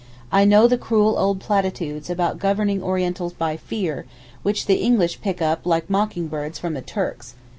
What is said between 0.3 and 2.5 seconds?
I know the cruel old platitudes about